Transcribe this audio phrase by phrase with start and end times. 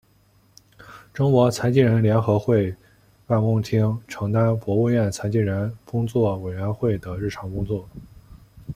[1.13, 2.75] 中国残疾人联合会
[3.27, 7.87] 办公厅承担国务院残疾人工作委员会的日常工作。